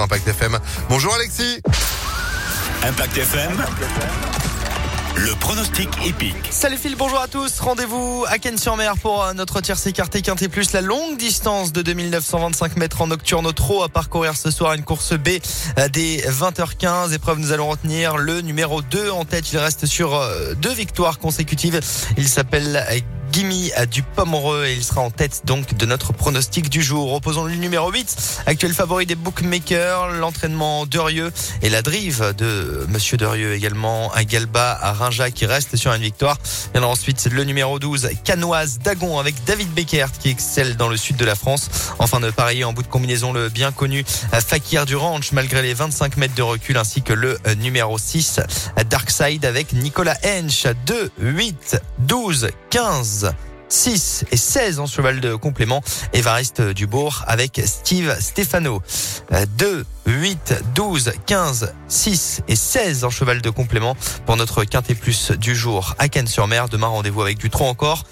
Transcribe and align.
Impact 0.00 0.28
FM. 0.28 0.58
Bonjour 0.88 1.12
Alexis. 1.12 1.60
Impact 2.84 3.16
FM. 3.16 3.50
Le 5.16 5.34
pronostic 5.40 5.88
épique. 6.06 6.36
Salut 6.50 6.76
Phil, 6.76 6.94
bonjour 6.96 7.20
à 7.20 7.26
tous. 7.26 7.58
Rendez-vous 7.58 8.24
à 8.28 8.38
Cannes-sur-Mer 8.38 8.94
pour 9.02 9.24
euh, 9.24 9.32
notre 9.32 9.60
tiercé 9.60 9.88
écarté 9.88 10.22
Quintet 10.22 10.48
Plus. 10.48 10.72
La 10.72 10.82
longue 10.82 11.16
distance 11.16 11.72
de 11.72 11.82
2925 11.82 12.76
mètres 12.76 13.02
en 13.02 13.08
nocturne 13.08 13.44
au 13.44 13.50
trot 13.50 13.82
à 13.82 13.88
parcourir 13.88 14.36
ce 14.36 14.52
soir. 14.52 14.74
Une 14.74 14.84
course 14.84 15.14
B 15.14 15.30
euh, 15.80 15.88
des 15.88 16.18
20h15. 16.20 17.12
Épreuve, 17.12 17.40
nous 17.40 17.50
allons 17.50 17.68
retenir 17.68 18.18
le 18.18 18.40
numéro 18.40 18.82
2 18.82 19.10
en 19.10 19.24
tête. 19.24 19.52
Il 19.52 19.58
reste 19.58 19.86
sur 19.86 20.14
euh, 20.14 20.54
deux 20.54 20.72
victoires 20.72 21.18
consécutives. 21.18 21.80
Il 22.16 22.28
s'appelle 22.28 22.84
Gimme 23.32 23.52
du 23.90 24.02
Pomereux 24.02 24.66
et 24.66 24.74
il 24.74 24.84
sera 24.84 25.00
en 25.00 25.10
tête 25.10 25.42
donc 25.44 25.74
de 25.76 25.86
notre 25.86 26.12
pronostic 26.12 26.68
du 26.68 26.82
jour. 26.82 27.12
Opposons 27.12 27.44
le 27.44 27.54
numéro 27.54 27.90
8, 27.90 28.42
actuel 28.46 28.72
favori 28.72 29.06
des 29.06 29.14
bookmakers, 29.14 30.08
l'entraînement 30.12 30.86
Durieux 30.86 31.30
et 31.62 31.70
la 31.70 31.82
drive 31.82 32.34
de 32.36 32.86
Monsieur 32.88 33.16
Durieux 33.16 33.54
également, 33.54 34.14
un 34.14 34.24
Galba 34.24 34.78
à 34.80 34.92
Rinja 34.92 35.30
qui 35.30 35.46
reste 35.46 35.76
sur 35.76 35.92
une 35.92 36.02
victoire. 36.02 36.38
Et 36.74 36.78
ensuite 36.78 37.28
le 37.30 37.44
numéro 37.44 37.78
12, 37.78 38.08
Canoise 38.24 38.78
Dagon 38.78 39.18
avec 39.18 39.34
David 39.44 39.72
Beckert 39.72 40.12
qui 40.12 40.30
excelle 40.30 40.76
dans 40.76 40.88
le 40.88 40.96
sud 40.96 41.16
de 41.16 41.24
la 41.24 41.34
France. 41.34 41.68
Enfin 41.98 42.20
de 42.20 42.30
parier 42.30 42.64
en 42.64 42.72
bout 42.72 42.82
de 42.82 42.88
combinaison 42.88 43.32
le 43.32 43.48
bien 43.48 43.72
connu 43.72 44.04
Fakir 44.32 44.86
du 44.86 44.96
Ranch 44.96 45.32
malgré 45.32 45.62
les 45.62 45.74
25 45.74 46.16
mètres 46.16 46.34
de 46.34 46.42
recul 46.42 46.76
ainsi 46.76 47.02
que 47.02 47.12
le 47.12 47.38
numéro 47.58 47.98
6, 47.98 48.40
Darkside 48.88 49.44
avec 49.44 49.72
Nicolas 49.72 50.16
Hench 50.24 50.66
2, 50.86 51.10
8, 51.18 51.80
12, 51.98 52.48
15, 52.70 53.17
6 53.68 54.24
et 54.32 54.36
16 54.36 54.80
en 54.80 54.86
cheval 54.86 55.20
de 55.20 55.34
complément. 55.34 55.82
Évariste 56.12 56.62
Dubourg 56.62 57.24
avec 57.26 57.60
Steve 57.64 58.16
Stefano. 58.20 58.82
2, 59.58 59.84
8, 60.06 60.54
12, 60.74 61.12
15, 61.26 61.74
6 61.88 62.42
et 62.48 62.56
16 62.56 63.04
en 63.04 63.10
cheval 63.10 63.42
de 63.42 63.50
complément 63.50 63.96
pour 64.26 64.36
notre 64.36 64.64
quintet 64.64 64.94
plus 64.94 65.32
du 65.32 65.54
jour 65.54 65.94
à 65.98 66.08
Cannes-sur-Mer. 66.08 66.68
Demain, 66.68 66.86
rendez-vous 66.86 67.22
avec 67.22 67.38
du 67.38 67.50
tronc 67.50 67.68
encore. 67.68 68.04